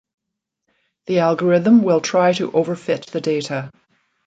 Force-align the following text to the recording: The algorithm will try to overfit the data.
The 1.05 1.19
algorithm 1.19 1.83
will 1.83 2.01
try 2.01 2.33
to 2.33 2.49
overfit 2.49 3.05
the 3.11 3.21
data. 3.21 3.71